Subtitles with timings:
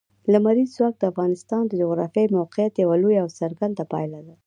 [0.33, 4.35] لمریز ځواک د افغانستان د جغرافیایي موقیعت یوه لویه او څرګنده پایله ده.